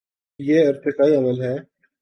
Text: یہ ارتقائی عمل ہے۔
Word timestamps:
یہ 0.39 0.67
ارتقائی 0.67 1.15
عمل 1.15 1.41
ہے۔ 1.41 1.55